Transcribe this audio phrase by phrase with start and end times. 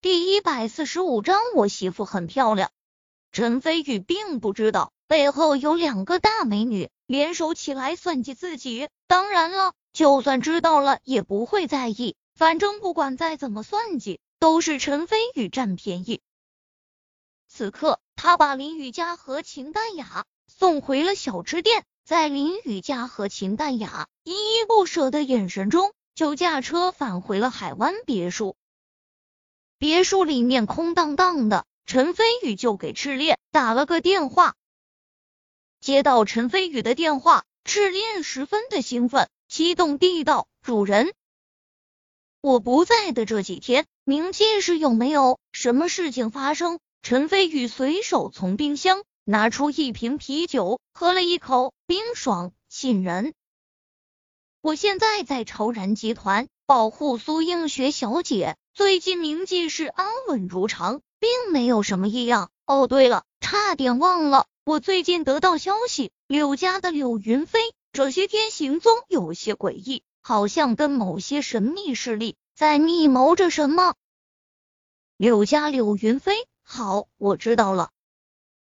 [0.00, 2.70] 第一百四十五章，我媳妇很漂亮。
[3.32, 8.88] 陈飞宇并不知道背后有两个大美女联手起来算计自己。
[9.08, 16.20] 当然了，就算知道了也不会在意，反正不管再怎么算计，都是陈飞宇占便宜。
[17.48, 28.54] 此刻，他把林雨佳和秦淡雅送回了小吃店，在林雨佳和秦淡雅依依不舍的眼神中，就驾车返回了海湾别墅。
[29.78, 34.56] 别墅里面空荡荡的，陈飞宇就给赤练打了个电话。
[35.80, 41.12] 接到陈飞宇的电话，赤练十分的兴奋，激动地道：“主人，
[42.40, 53.32] 我不在的这几天，冥界是有没有什么事情发生？”陈飞宇随手从冰箱拿出一瓶啤酒，喝了一口，冰爽沁人。
[54.60, 58.56] 我现在在超然集团保护苏映雪小姐。
[58.78, 62.52] 最近冥界是安稳如常，并没有什么异样。
[62.64, 67.58] 哦，对了，差点忘了，我最近得到消息，柳家的柳云飞
[67.92, 73.96] 这些天行踪有些诡异，好像跟某些神秘势力在密谋着什么。
[75.16, 77.90] 柳家柳云飞，好，我知道了。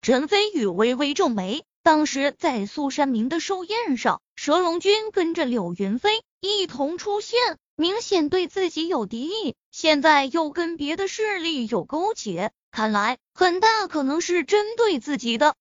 [0.01, 7.59] 陈飞宇微微皱眉，当时在苏山明的寿宴上，蛇龙君跟着柳云飞一同出现。
[7.81, 15.57] 明显对自己有敌意，现在又跟别的势力有勾结，看来很大可能是针对自己的。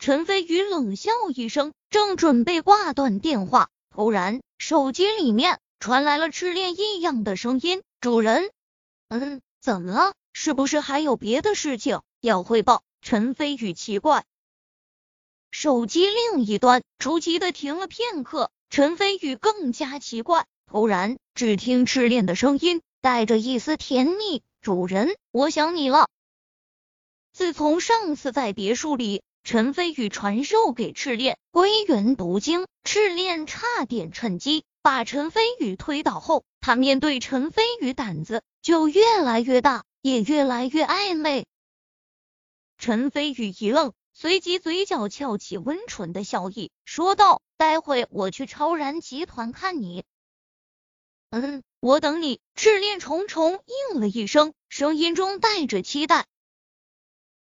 [0.00, 8.50] 陈飞宇冷笑一声，正准备挂断电话，突然手机里面传来了炽烈异样的声音：“主人，
[9.06, 10.14] 嗯，怎么了？
[10.32, 14.24] 是不是还有别的事情要汇报？”陈飞宇奇怪。
[15.52, 20.44] 手机另一端出奇的停了片刻，陈飞宇更加奇怪。
[20.70, 26.10] 突然，只听赤练的声音带着一丝甜蜜：“主人，我想你了。”
[27.32, 41.46] 自从上次在别墅里，陈飞宇传授给赤练归元毒经，赤练差点趁机把陈飞宇推倒后，他面对陈飞宇胆子就越来越大，也越来越暧昧。
[42.76, 50.04] 陈飞宇一愣，随即嘴角翘起温纯的笑意，说道：“待会我去超然集团看你。”
[51.30, 52.40] 嗯，我等你。
[52.54, 53.62] 赤练重重
[53.92, 56.26] 应了一声，声音中带着期待。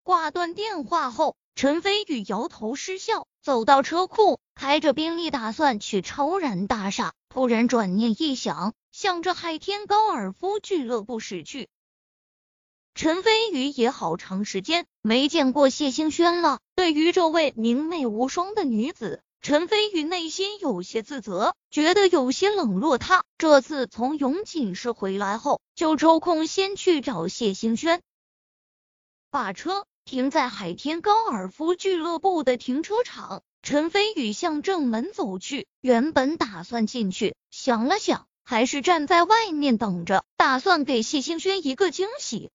[0.03, 7.15] 挂断电话后，陈飞宇摇头失笑，走到车库，开着宾利打算去超然大厦。
[7.29, 11.69] 突然转念一想，向着海天高尔夫俱乐部驶去。
[12.95, 19.23] 陈飞宇也好长时间没见过谢星轩了，对于这位明媚无双的女子。
[19.43, 23.25] 陈飞宇内心有些自责，觉得有些冷落他。
[23.39, 28.03] 这次从永锦市回来后，就抽空先去找谢星轩，
[29.31, 33.43] 把车停在海天高尔夫俱乐部的停车场。
[33.63, 42.51] 陈飞宇向正门走去，原本打算进去，想了想，还是站在外面等着，打算给谢星轩一个惊喜。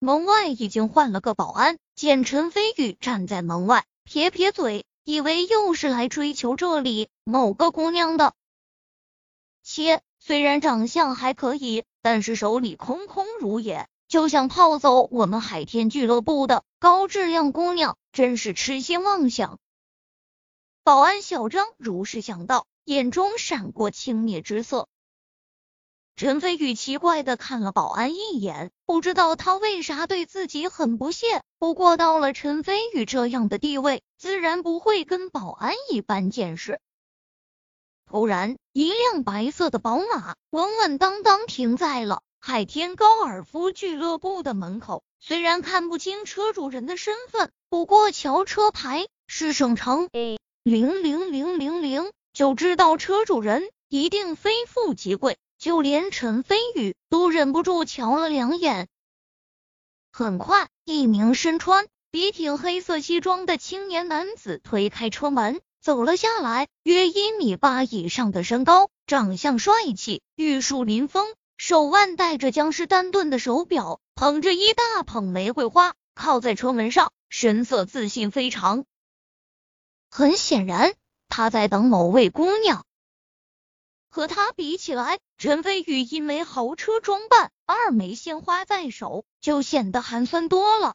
[0.00, 4.84] 门外已经换了个保安，见陈飞宇站在门外，撇撇嘴。
[5.04, 8.34] 以为又是来追求这里某个姑娘的，
[9.64, 19.58] 切，虽然长相还可以，但是手里空空如也，就想泡走我们海天俱乐部的高质量姑娘，真是痴心妄想。
[20.84, 24.88] 保安小张如是想到，眼中闪过轻蔑之色。
[26.14, 31.42] 陈飞宇奇怪的看了保安一眼，不知道他为啥对自己很不屑。
[31.58, 36.80] 不过到了陈飞宇这样的地位，自然不会跟保安一般见识。
[38.08, 45.02] 突然，一辆白色的宝马稳稳当当停在了海天高尔夫俱乐部的门口。
[45.18, 55.38] 虽然看不清车主人的身份，不过瞧车牌是省城 A 零零零零零，就知道车主人一定非富即贵。
[55.62, 58.88] 就连陈飞宇都忍不住瞧了两眼。
[60.10, 78.84] 很快，一名身穿笔挺黑色西装的青年男子推开车门走了下来，约一米八以上的身高，长相帅气，玉树临风，手腕戴着江诗丹顿的手表，捧着一大捧玫瑰花，靠在车门上，神色自信非常。
[80.10, 80.92] 很显然，
[81.28, 82.84] 他在等某位姑娘。
[84.14, 90.94] 和他比起来，陈飞宇一枚豪车装扮，二枚鲜花在手，就显得寒酸多了。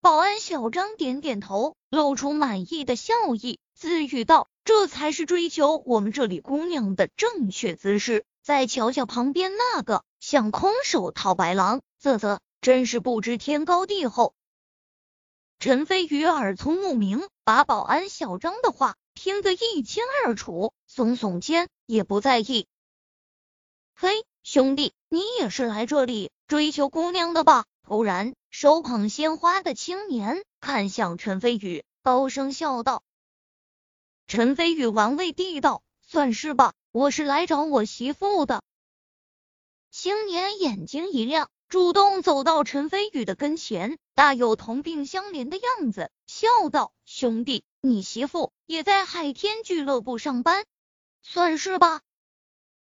[0.00, 8.24] 保安小张点点头，露出满意的笑意，自语道：“这才是追求我们这里姑娘的正确姿势。
[8.40, 14.32] 再瞧瞧旁边那个像空手套白狼，啧啧，真是不知天高地厚。
[15.58, 22.68] 陈飞宇耳聪目明，把保安小张的话听得一清二楚，耸耸肩，也不在意。
[23.94, 27.64] 嘿，兄弟，你也是来这里追求姑娘的吧？
[27.82, 33.02] 突然，手捧鲜花的青年看向陈飞宇，高声笑道。
[34.28, 38.62] 陈飞宇玩味地道：“算是吧，我是来找我媳妇的。”
[39.90, 41.50] 青年眼睛一亮。
[41.68, 50.64] 主动走到陈飞宇的跟前，大有同病相怜的样子，笑道：“兄弟，你媳妇也在海天俱乐部上班，
[51.22, 52.00] 算是吧。”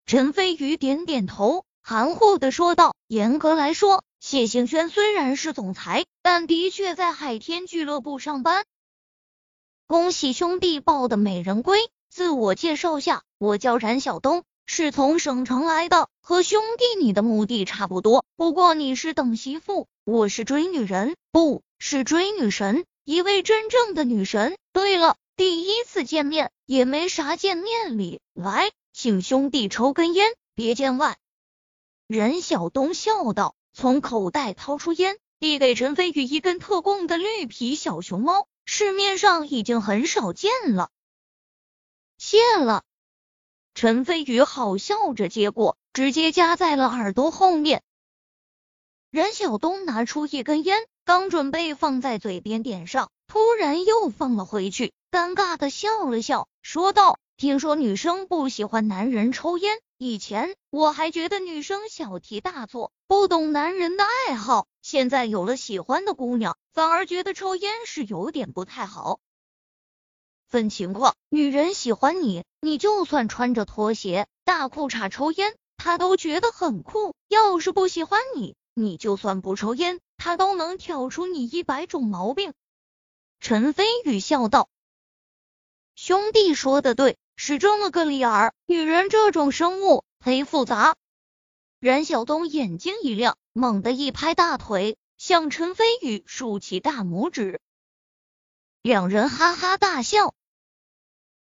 [0.06, 8.66] 陈飞宇点点头，含糊的说道：“严格来说，谢兴轩虽然是总裁，但的确在海天俱乐部上班。
[9.88, 11.80] 恭喜兄弟抱的美人归！
[12.10, 18.26] 自我介绍下，我叫冉晓东。”是从省城来的，和兄弟你的目的差不多。
[18.36, 24.58] 不过你是等媳妇，我是追女人，不是追女神，一位真正的女神。
[24.74, 31.18] 对了，第一次见面也没啥见面礼，来，请兄弟抽根烟，别见外。
[32.08, 40.90] 任小东笑道，从口袋掏出烟，递给陈飞宇一根特供的绿皮小熊猫，市面上已经很少见了。
[42.18, 42.84] 谢了。
[43.74, 47.84] 陈飞宇好笑着接过，直接夹在了耳朵后面。
[49.12, 69.22] 任小东拿出一根烟，刚准备放在嘴边点上，突然又放了回去，尴尬的笑了笑，说道：“听说女生不喜欢男人抽烟，以前我还觉得女生小题大做，不懂男人的爱好，现在有了喜欢的姑娘，反而觉得抽烟是有点不太好。”
[70.50, 82.54] 分情况，女人喜欢你，你就算穿着拖鞋、大裤衩抽烟，她都觉得很酷；要是不喜欢你，你就算不抽烟，她都能挑出你一百种毛病。
[83.40, 84.68] 陈飞宇笑道
[85.96, 88.54] ：“兄弟说的对，是这么个理儿。
[88.66, 90.96] 女人这种生物忒复杂。”
[91.80, 97.62] 冉晓东眼睛一亮，猛地一拍大腿，向陈飞宇竖起大拇指。
[98.82, 100.34] 两人哈哈大笑。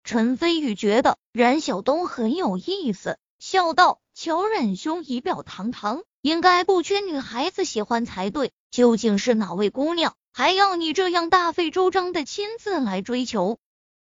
[0.03, 8.51] 陈飞宇觉得冉晓东很有意思，笑道：“乔冉兄仪表堂堂，应该不缺女孩子喜欢才对。
[8.69, 13.57] 究竟是哪位姑娘，还要你这样大费周章的亲自来追求？”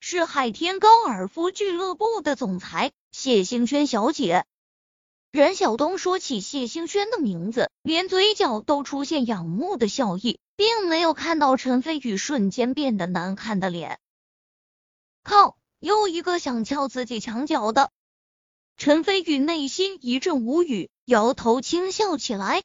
[0.05, 4.43] 是海天高尔夫俱乐部的总裁谢星轩小姐。
[5.31, 13.97] 冉晓东说起谢星轩的名字，连嘴角都出现仰慕的笑意，并没有看到陈飞宇瞬间变得难看的脸。
[15.23, 15.55] 靠！
[15.79, 17.89] 又一个想撬自己墙角的，
[18.75, 22.61] 陈飞宇内心一阵无语，摇头轻笑起来。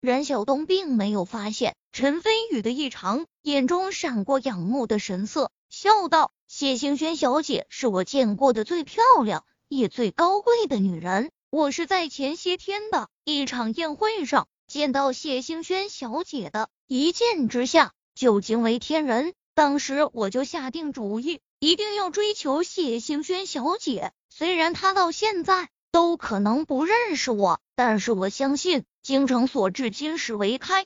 [0.00, 11.30] 冉晓东并没有发现陈飞宇的异常，眼中闪过仰慕的神色，笑道：“谢星轩小姐是我见过的最漂亮也最高贵的女人。
[11.48, 19.32] 我是在前些天的一场宴会上见到谢星轩小姐的，一见之下就惊为天人。
[19.54, 30.84] 当时我就下定主意。”一定要追求谢星轩小姐，虽然她到现在都可能不认识我，但是我相信京城所至，金石为开。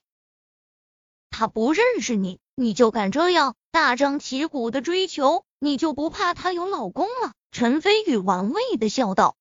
[1.29, 7.33] 她不认识你，你就敢这样大张旗鼓的追求，你就不怕她有老公了？
[7.51, 9.37] 陈飞宇玩味的笑道。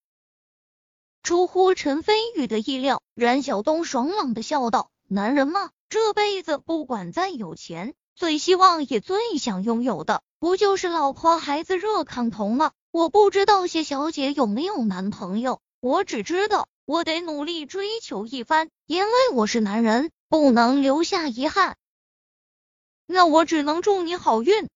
[1.21, 12.71] 出乎陈飞宇的意料，冉晓东爽朗的笑道：“男人嘛，这辈子不管再有钱，最希望也最想拥有的。”不就是老婆孩子热炕头吗？
[12.91, 21.77] 我不知道谢小姐有没有男朋友，我只知道我得努力追求一番，因为我是男人，不能留下遗憾。
[23.11, 24.69] 那我只能祝你好运。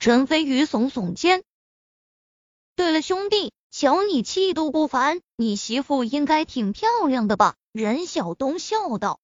[0.00, 1.44] 陈飞宇耸耸肩。
[2.74, 7.54] 对了，兄弟，瞧你气度不凡，你媳妇应该挺漂亮的吧？
[7.70, 9.20] 任小东笑道。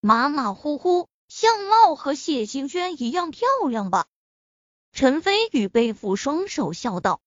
[0.00, 4.06] 马马虎虎，相貌和谢星轩一样漂亮吧？
[4.92, 7.20] 陈飞宇背负双手笑道：“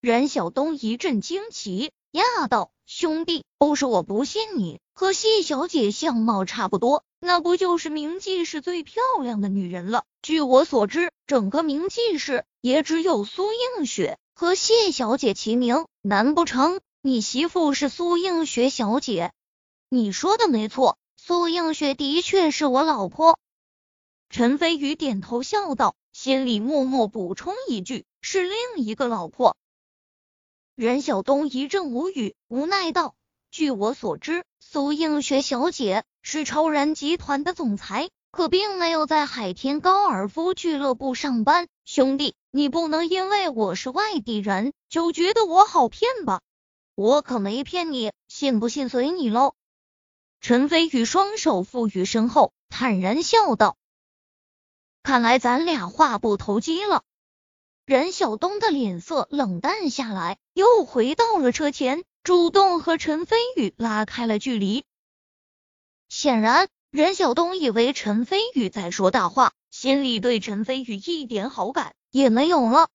[0.00, 10.04] 冉晓东一阵惊奇，讶道：兄弟，不是我不信你，和谢小姐相貌差不多，那不就是明记市最漂亮的女人了？
[10.20, 19.32] 据我所知，整个明记市也只有苏映雪和谢小姐齐名，难不成你媳妇是苏映雪小姐？
[19.88, 23.38] 你说的没错，苏映雪的确是我老婆。”
[24.28, 25.96] 陈飞宇点头笑道。
[26.12, 29.56] 心里默默补充一句：“是另一个老婆。”
[30.76, 33.16] 任晓东一阵无语，无奈道
[33.50, 41.68] ：“据我所知，苏映雪小姐是超然集团的总裁，可并没有在海天高尔夫俱乐部上班。
[41.84, 46.40] 兄弟，你不能因为我是外地人，就觉得我好骗吧？
[46.94, 49.52] 我可没骗你，信不信随你喽。”
[50.40, 53.76] 陈飞宇双手负于身后，坦然笑道
[55.04, 57.02] ：“看来咱俩话不投机了。”
[57.84, 64.86] 任晓东的脸色冷淡下来，又回到了车前，主动和陈飞宇拉开了距离。
[66.14, 72.88] 显然，任晓东以为陈飞宇在说大话，心里对陈飞宇一点好感也没有了。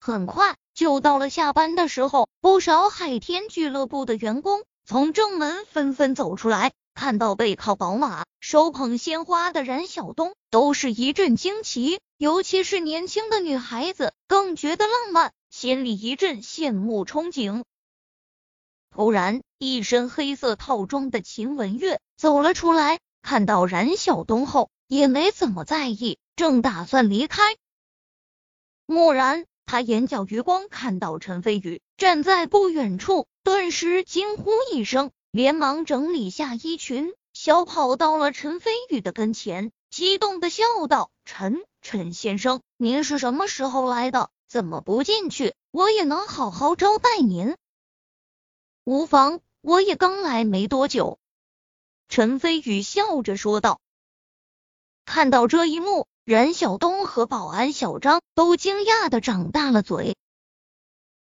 [0.00, 4.64] 很快就到了下班的时候，不少海天俱乐部的员工。
[4.86, 12.00] 从正门纷纷走出来，看到背靠宝马、手捧鲜花的冉晓东，都是一阵惊奇。
[12.16, 17.62] 尤其是年轻的女孩子，更觉得浪漫，心里一阵羡慕憧憬。
[18.90, 27.42] 突然，一身黑色套装的秦文月走了出来，看到冉晓东后，也没怎么在意，正打算离开。
[28.86, 33.26] 蓦然，他眼角余光看到陈飞宇站在不远处。
[33.44, 44.30] 顿时惊呼一声，连忙整理下衣裙，小跑到了陈飞宇的跟前，激动的笑道：“陈陈先生，您是什么时候来的？
[44.48, 45.52] 怎么不进去？
[45.70, 47.56] 我也能好好招待您。
[48.84, 51.18] ”“无妨，我也刚来没多久。”
[52.08, 53.80] 陈飞宇笑着说道。
[55.04, 60.16] 看到这一幕，冉晓东和保安小张都惊讶的长大了嘴。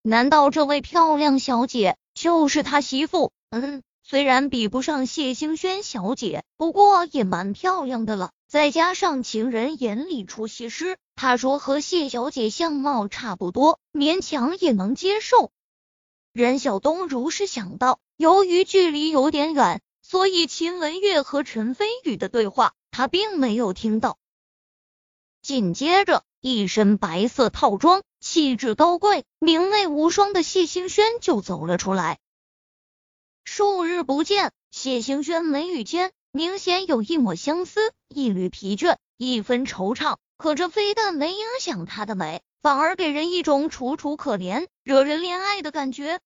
[0.01, 3.32] 难道这位漂亮小姐就是他媳妇？
[3.50, 8.32] 嗯，虽然比不上谢星轩小姐，不过也蛮漂亮的了。
[8.48, 15.51] 再加上情人眼里出西施，他说和谢小姐相貌差不多，勉强也能接受。
[16.36, 24.18] 任晓东如是想到，由于距离有点远，所以秦文月和陈飞宇的对话他并没有听到。
[25.42, 26.25] 紧接着。
[26.42, 32.20] 一身白色套装，气质高贵、明媚无双的谢星轩就走了出来。
[33.46, 40.18] 数日不见，谢星轩眉宇间明显有一抹相思，一缕疲倦，一分惆怅。
[40.38, 46.20] 可这非但没影响她的美，反而给人一种楚楚可怜、惹人怜爱的感觉。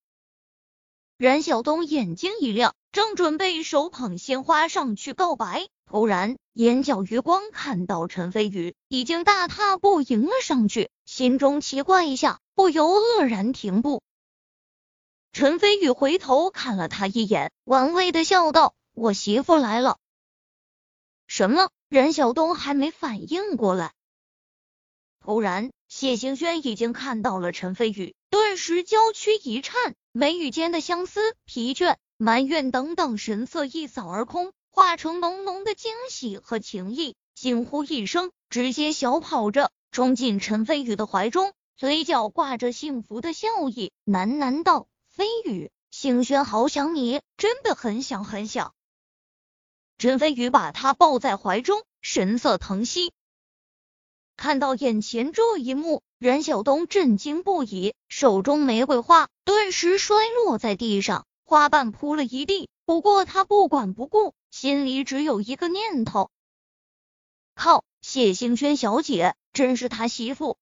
[1.18, 5.68] 冉晓东眼睛一亮，正准备手捧鲜花上去告白。
[5.86, 14.02] 突然，眼角余光看到陈飞宇已经大踏步迎了上去，心中奇怪一下，不由愕然停步。
[15.34, 19.98] 陈飞宇回头看了他一眼，玩味的笑道：“我媳妇来了。”
[21.28, 21.70] 什么？
[21.90, 23.94] 冉晓东还没反应过来，
[25.20, 34.54] 突然，谢行轩已经看到了陈飞宇，顿时娇躯一颤，眉宇间的相思、疲倦、埋怨等等神色一扫而空。
[34.72, 48.74] 化成浓浓的惊喜和情意，惊呼一声，直接小跑着冲进陈飞宇的怀中，嘴角挂着幸福的笑意，喃喃道：“飞宇，星轩好想你，真的很想很想。”
[49.98, 53.12] 陈飞宇把他抱在怀中，神色疼惜。
[54.40, 62.70] 看到眼前这一幕，任晓东震惊不已，手中玫瑰花顿时摔落在地上，花瓣铺了一地。
[62.86, 64.34] 不过他不管不顾。
[64.50, 66.32] 心里只有一个念头：
[67.54, 70.58] 靠，谢星轩小姐真是他媳妇。